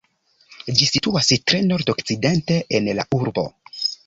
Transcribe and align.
Ĝi 0.79 0.87
situas 0.91 1.29
tre 1.51 1.59
nordokcidente 1.73 2.59
en 2.79 2.89
la 3.01 3.07
urbo. 3.21 3.47